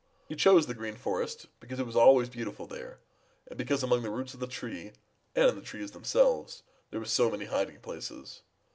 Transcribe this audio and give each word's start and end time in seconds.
He 0.27 0.35
chose 0.35 0.65
the 0.65 0.73
Green 0.73 0.95
Forest 0.95 1.45
because 1.59 1.79
it 1.79 1.85
was 1.85 1.95
always 1.95 2.27
beautiful 2.27 2.65
there, 2.65 2.97
and 3.47 3.55
because 3.55 3.83
among 3.83 4.01
the 4.01 4.09
roots 4.09 4.33
of 4.33 4.39
the 4.39 4.47
trees 4.47 4.95
and 5.35 5.47
in 5.49 5.55
the 5.55 5.61
trees 5.61 5.91
themselves 5.91 6.63
there 6.89 6.99
were 6.99 7.05
so 7.05 7.29
many 7.29 7.45
hiding 7.45 7.81
places. 7.81 8.41